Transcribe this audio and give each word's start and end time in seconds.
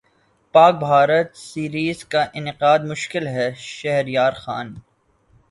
پاک 0.55 0.75
بھارت 0.79 1.35
سیریزکا 1.37 2.23
انعقادمشکل 2.33 3.27
ہے 3.27 3.49
شہریارخان 3.59 4.73